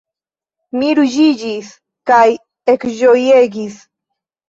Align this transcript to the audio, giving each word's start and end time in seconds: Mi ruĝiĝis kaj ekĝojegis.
Mi 0.83 0.89
ruĝiĝis 1.01 1.71
kaj 2.13 2.25
ekĝojegis. 2.77 3.81